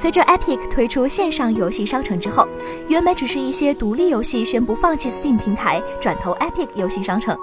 [0.00, 2.48] 随着 Epic 推出线上游戏商城之后，
[2.88, 7.36] 原本只是一些独立游戏宣布放弃 Steam 平台，转投 Epic 游戏商城。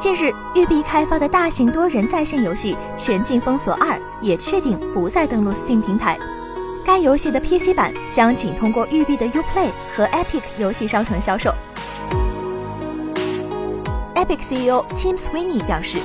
[0.00, 6.18] 近日，育碧开发的大型多人在线游戏《全境封锁二》也确定不再登陆 Steam 平台。
[6.84, 11.54] 该游戏的 PC 版将仅通过育碧的 Uplay 和 Epic 游戏商城销售。
[14.16, 15.98] Epic CEO Tim Sweeney 表示：“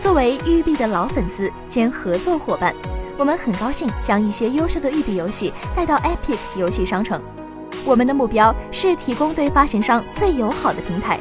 [0.00, 2.72] 作为育碧的老粉丝兼合作伙伴。”
[3.20, 7.20] 我们很高兴将一些优秀的育碧游戏带到 Epic 游戏商城。
[7.84, 11.18] 我们的目标是提供对发行商最友好的平台，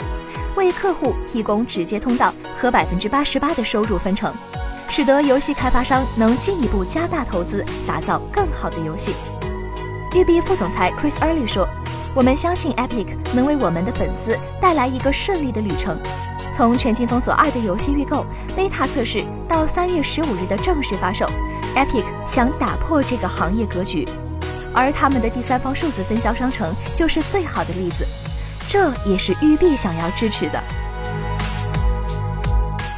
[0.55, 4.33] 为客户提供直接通道和百分之八十八的收入分成，
[4.87, 9.13] 使得游戏开发商能进一步加大投资，打造更好的游戏。
[10.15, 11.67] 育碧副总裁 Chris Early 说
[12.15, 15.99] ：“我们相信 Epic 能为我们的粉丝带来一个顺利的旅程。”
[16.55, 18.25] 从《全境封锁二》的游戏预购、
[18.57, 21.25] beta 测试到三月十五日的正式发售
[21.75, 24.07] ，Epic 想打破这个行业格局，
[24.73, 28.05] 而他们的第三方数字分销商城就是最好的例子。
[28.67, 30.63] 这也是育碧想要支持的。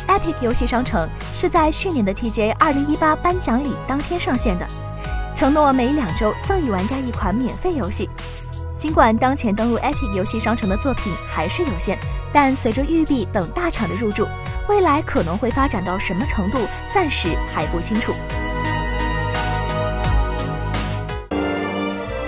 [0.07, 4.67] Epic 游戏商城是在去年的 TGA 二零一八颁奖礼当天上线的，
[5.35, 8.09] 承诺每两周赠予玩家一款免费游戏。
[8.77, 11.97] 尽管当前登录 Epic 游戏商城的作品还是有限。
[12.33, 14.25] 但随着育碧等大厂的入驻，
[14.69, 16.59] 未来可能会发展到什么程度，
[16.93, 18.13] 暂时还不清楚。